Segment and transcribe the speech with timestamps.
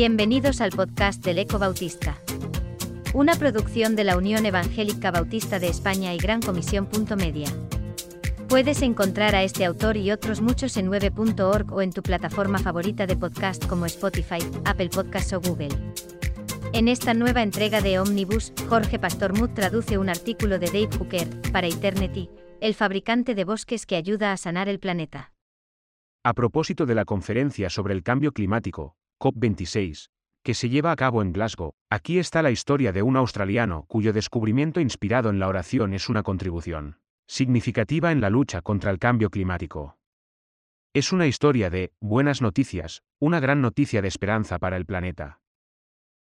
[0.00, 2.16] Bienvenidos al podcast del Eco Bautista.
[3.12, 6.88] Una producción de la Unión Evangélica Bautista de España y Gran Comisión.
[7.18, 7.48] Media.
[8.48, 13.06] Puedes encontrar a este autor y otros muchos en 9.org o en tu plataforma favorita
[13.06, 15.76] de podcast como Spotify, Apple Podcasts o Google.
[16.72, 21.28] En esta nueva entrega de Omnibus, Jorge Pastor Muth traduce un artículo de Dave Hooker,
[21.52, 22.30] para Eternity,
[22.60, 25.32] el fabricante de bosques que ayuda a sanar el planeta.
[26.22, 30.10] A propósito de la conferencia sobre el cambio climático, COP26,
[30.42, 34.12] que se lleva a cabo en Glasgow, aquí está la historia de un australiano cuyo
[34.12, 39.30] descubrimiento inspirado en la oración es una contribución significativa en la lucha contra el cambio
[39.30, 39.96] climático.
[40.92, 45.40] Es una historia de buenas noticias, una gran noticia de esperanza para el planeta.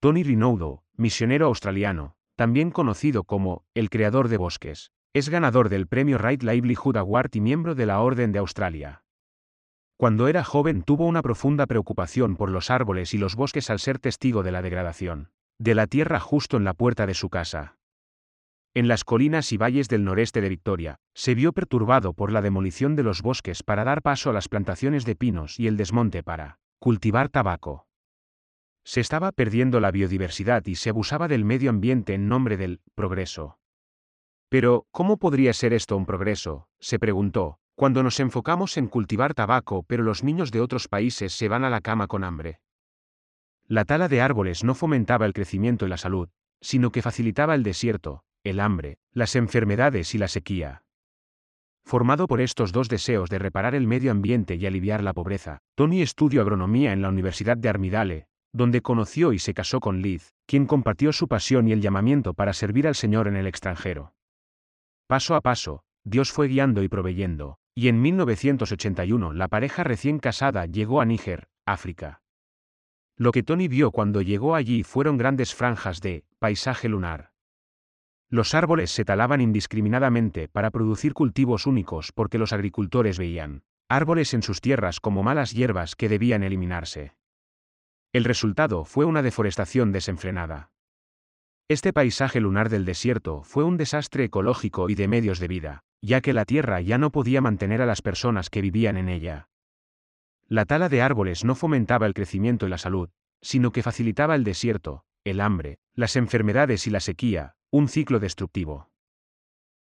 [0.00, 6.16] Tony Rinaudo, misionero australiano, también conocido como el creador de bosques, es ganador del premio
[6.16, 9.04] Right Livelihood Award y miembro de la Orden de Australia.
[9.98, 13.98] Cuando era joven tuvo una profunda preocupación por los árboles y los bosques al ser
[13.98, 17.76] testigo de la degradación de la tierra justo en la puerta de su casa.
[18.74, 22.96] En las colinas y valles del noreste de Victoria, se vio perturbado por la demolición
[22.96, 26.58] de los bosques para dar paso a las plantaciones de pinos y el desmonte para
[26.80, 27.86] cultivar tabaco.
[28.82, 33.61] Se estaba perdiendo la biodiversidad y se abusaba del medio ambiente en nombre del progreso.
[34.52, 36.68] Pero, ¿cómo podría ser esto un progreso?
[36.78, 41.48] se preguntó, cuando nos enfocamos en cultivar tabaco pero los niños de otros países se
[41.48, 42.60] van a la cama con hambre.
[43.66, 46.28] La tala de árboles no fomentaba el crecimiento y la salud,
[46.60, 50.82] sino que facilitaba el desierto, el hambre, las enfermedades y la sequía.
[51.82, 56.02] Formado por estos dos deseos de reparar el medio ambiente y aliviar la pobreza, Tony
[56.02, 60.66] estudió agronomía en la Universidad de Armidale, donde conoció y se casó con Liz, quien
[60.66, 64.12] compartió su pasión y el llamamiento para servir al Señor en el extranjero.
[65.12, 70.64] Paso a paso, Dios fue guiando y proveyendo, y en 1981 la pareja recién casada
[70.64, 72.22] llegó a Níger, África.
[73.18, 77.32] Lo que Tony vio cuando llegó allí fueron grandes franjas de paisaje lunar.
[78.30, 84.40] Los árboles se talaban indiscriminadamente para producir cultivos únicos porque los agricultores veían árboles en
[84.40, 87.12] sus tierras como malas hierbas que debían eliminarse.
[88.14, 90.71] El resultado fue una deforestación desenfrenada.
[91.72, 96.20] Este paisaje lunar del desierto fue un desastre ecológico y de medios de vida, ya
[96.20, 99.48] que la tierra ya no podía mantener a las personas que vivían en ella.
[100.48, 103.08] La tala de árboles no fomentaba el crecimiento y la salud,
[103.40, 108.90] sino que facilitaba el desierto, el hambre, las enfermedades y la sequía, un ciclo destructivo.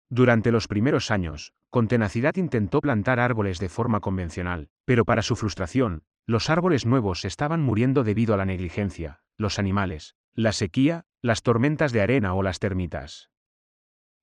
[0.07, 5.35] Durante los primeros años, con tenacidad intentó plantar árboles de forma convencional, pero para su
[5.35, 11.43] frustración, los árboles nuevos estaban muriendo debido a la negligencia, los animales, la sequía, las
[11.43, 13.29] tormentas de arena o las termitas.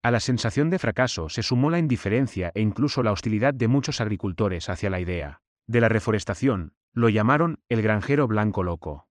[0.02, 4.00] A la sensación de fracaso se sumó la indiferencia e incluso la hostilidad de muchos
[4.00, 9.06] agricultores hacia la idea de la reforestación, lo llamaron el granjero blanco loco.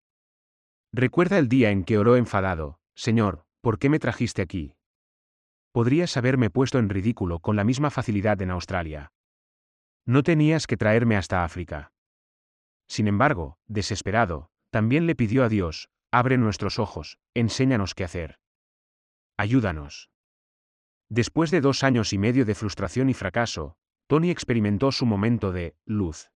[0.92, 4.74] Recuerda el día en que oró enfadado, Señor, ¿por qué me trajiste aquí?
[5.72, 9.12] Podrías haberme puesto en ridículo con la misma facilidad en Australia.
[10.06, 11.94] No tenías que traerme hasta África.
[12.88, 18.40] Sin embargo, desesperado, también le pidió a Dios, abre nuestros ojos, enséñanos qué hacer.
[19.38, 20.10] Ayúdanos.
[21.10, 25.76] Después de dos años y medio de frustración y fracaso, Tony experimentó su momento de
[25.86, 26.32] luz.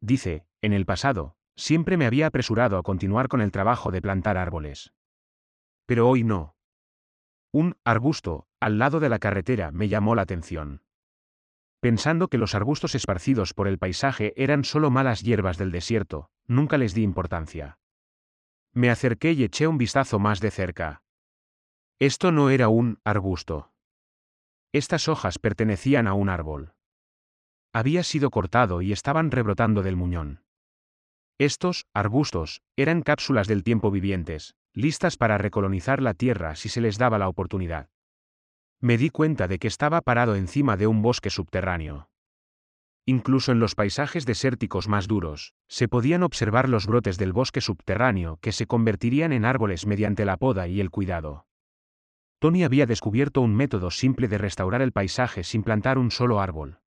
[0.00, 4.38] Dice, en el pasado, siempre me había apresurado a continuar con el trabajo de plantar
[4.38, 4.94] árboles.
[5.84, 6.56] Pero hoy no.
[7.52, 10.82] Un arbusto, al lado de la carretera, me llamó la atención.
[11.80, 16.78] Pensando que los arbustos esparcidos por el paisaje eran solo malas hierbas del desierto, nunca
[16.78, 17.77] les di importancia.
[18.72, 21.02] Me acerqué y eché un vistazo más de cerca.
[21.98, 23.72] Esto no era un arbusto.
[24.72, 26.74] Estas hojas pertenecían a un árbol.
[27.72, 30.44] Había sido cortado y estaban rebrotando del muñón.
[31.38, 36.98] Estos, arbustos, eran cápsulas del tiempo vivientes, listas para recolonizar la Tierra si se les
[36.98, 37.88] daba la oportunidad.
[38.80, 42.08] Me di cuenta de que estaba parado encima de un bosque subterráneo.
[43.10, 48.36] Incluso en los paisajes desérticos más duros, se podían observar los brotes del bosque subterráneo
[48.42, 51.46] que se convertirían en árboles mediante la poda y el cuidado.
[52.38, 56.80] Tony había descubierto un método simple de restaurar el paisaje sin plantar un solo árbol.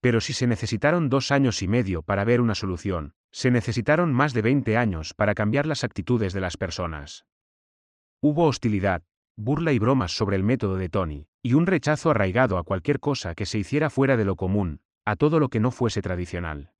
[0.00, 4.34] Pero si se necesitaron dos años y medio para ver una solución, se necesitaron más
[4.34, 7.24] de 20 años para cambiar las actitudes de las personas.
[8.20, 9.04] Hubo hostilidad,
[9.36, 13.36] burla y bromas sobre el método de Tony, y un rechazo arraigado a cualquier cosa
[13.36, 14.80] que se hiciera fuera de lo común,
[15.10, 16.70] a todo lo que no fuese tradicional.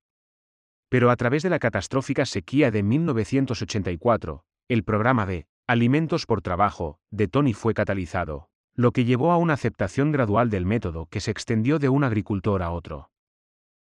[0.89, 7.01] Pero a través de la catastrófica sequía de 1984, el programa de Alimentos por Trabajo,
[7.11, 11.33] de Tony fue catalizado, lo que llevó a una aceptación gradual del método que se
[11.33, 13.11] extendió de un agricultor a otro.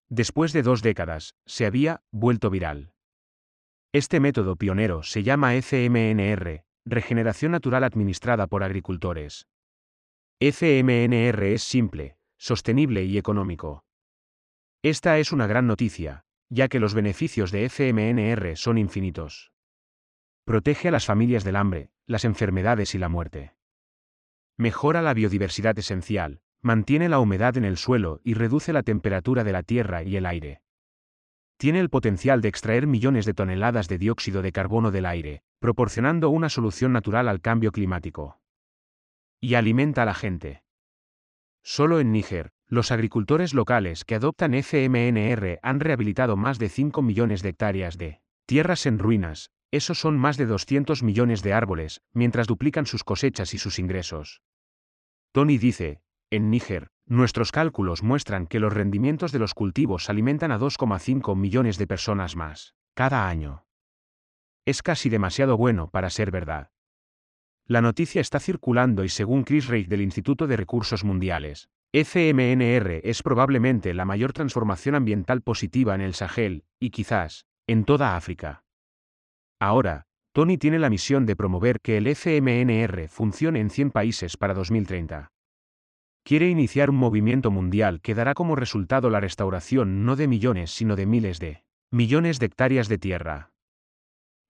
[0.09, 2.93] Después de dos décadas, se había vuelto viral.
[3.93, 9.49] Este método pionero se llama FMNR, regeneración natural administrada por agricultores.
[10.39, 13.83] FMNR es simple, sostenible y económico.
[14.83, 19.53] Esta es una gran noticia, ya que los beneficios de FMNR son infinitos.
[20.47, 23.53] Protege a las familias del hambre, las enfermedades y la muerte.
[24.57, 29.53] Mejora la biodiversidad esencial, mantiene la humedad en el suelo y reduce la temperatura de
[29.53, 30.63] la tierra y el aire.
[31.59, 36.31] Tiene el potencial de extraer millones de toneladas de dióxido de carbono del aire, proporcionando
[36.31, 38.41] una solución natural al cambio climático.
[39.43, 40.63] Y alimenta a la gente.
[41.63, 47.43] Solo en Níger, los agricultores locales que adoptan FMNR han rehabilitado más de 5 millones
[47.43, 52.47] de hectáreas de tierras en ruinas, esos son más de 200 millones de árboles, mientras
[52.47, 54.43] duplican sus cosechas y sus ingresos.
[55.33, 56.01] Tony dice,
[56.31, 61.77] en Níger, nuestros cálculos muestran que los rendimientos de los cultivos alimentan a 2,5 millones
[61.77, 63.67] de personas más, cada año.
[64.65, 66.71] Es casi demasiado bueno para ser verdad.
[67.67, 73.21] La noticia está circulando y según Chris Reich del Instituto de Recursos Mundiales, FMNR es
[73.21, 78.63] probablemente la mayor transformación ambiental positiva en el Sahel, y quizás, en toda África.
[79.59, 84.55] Ahora, Tony tiene la misión de promover que el FMNR funcione en 100 países para
[84.55, 85.33] 2030.
[86.23, 90.95] Quiere iniciar un movimiento mundial que dará como resultado la restauración no de millones sino
[90.95, 93.51] de miles de millones de hectáreas de tierra.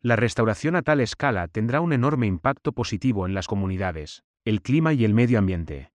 [0.03, 4.93] La restauración a tal escala tendrá un enorme impacto positivo en las comunidades, el clima
[4.93, 5.90] y el medio ambiente.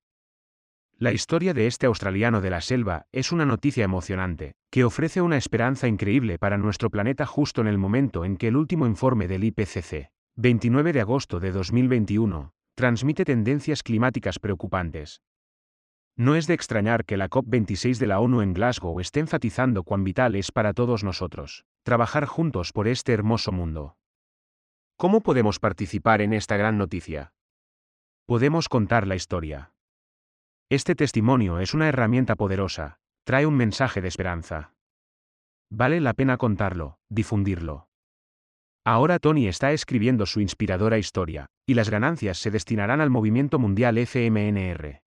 [0.97, 5.35] La historia de este australiano de la selva es una noticia emocionante, que ofrece una
[5.35, 9.43] esperanza increíble para nuestro planeta justo en el momento en que el último informe del
[9.43, 15.21] IPCC, 29 de agosto de 2021, transmite tendencias climáticas preocupantes.
[16.15, 20.05] No es de extrañar que la COP26 de la ONU en Glasgow esté enfatizando cuán
[20.05, 23.97] vital es para todos nosotros, trabajar juntos por este hermoso mundo.
[24.95, 27.33] ¿Cómo podemos participar en esta gran noticia?
[28.25, 29.74] Podemos contar la historia.
[30.69, 34.73] Este testimonio es una herramienta poderosa, trae un mensaje de esperanza.
[35.69, 37.87] Vale la pena contarlo, difundirlo.
[38.83, 43.99] Ahora Tony está escribiendo su inspiradora historia, y las ganancias se destinarán al movimiento mundial
[43.99, 45.04] FMNR.